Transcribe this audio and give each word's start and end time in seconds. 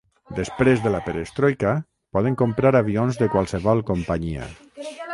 Després 0.37 0.79
de 0.85 0.93
la 0.95 1.01
Perestroika, 1.07 1.75
poden 2.17 2.39
comprar 2.45 2.75
avions 2.83 3.23
de 3.23 3.31
qualsevol 3.37 3.87
companyia. 3.95 4.53